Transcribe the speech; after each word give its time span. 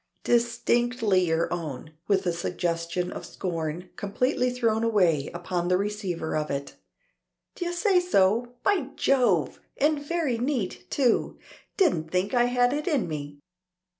"Distinctly 0.23 1.25
your 1.25 1.53
own," 1.53 1.93
with 2.07 2.25
a 2.25 2.33
suggestion 2.33 3.11
of 3.11 3.23
scorn, 3.23 3.91
completely 3.95 4.49
thrown 4.49 4.83
away 4.83 5.29
upon 5.31 5.67
the 5.67 5.77
receiver 5.77 6.35
of 6.35 6.49
it. 6.49 6.73
"D'ye 7.53 7.69
say 7.69 7.99
so! 7.99 8.55
By 8.63 8.87
Jove! 8.95 9.59
And 9.77 10.01
very 10.03 10.39
neat 10.39 10.89
too! 10.89 11.37
Didn't 11.77 12.09
think 12.09 12.33
I 12.33 12.45
had 12.45 12.73
it 12.73 12.87
in 12.87 13.07
me. 13.07 13.41